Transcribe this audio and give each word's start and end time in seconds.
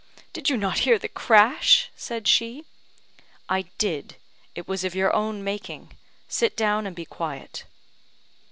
"Did 0.33 0.49
you 0.49 0.57
not 0.57 0.79
hear 0.79 0.97
the 0.97 1.07
crash?" 1.07 1.91
said 1.95 2.27
she. 2.27 2.65
"I 3.47 3.65
did; 3.77 4.15
it 4.55 4.67
was 4.67 4.83
of 4.83 4.95
your 4.95 5.15
own 5.15 5.43
making. 5.43 5.91
Sit 6.27 6.57
down 6.57 6.87
and 6.87 6.95
be 6.95 7.05
quiet." 7.05 7.65